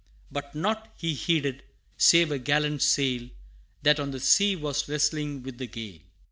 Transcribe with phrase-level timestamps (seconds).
[0.31, 1.61] But nought he heeded,
[1.95, 3.29] save a gallant sail
[3.83, 5.99] That on the sea was wrestling with the gale.